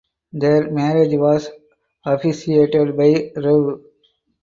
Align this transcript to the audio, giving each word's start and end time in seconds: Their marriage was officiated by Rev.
Their 0.33 0.71
marriage 0.71 1.13
was 1.15 1.51
officiated 2.03 2.97
by 2.97 3.31
Rev. 3.35 3.81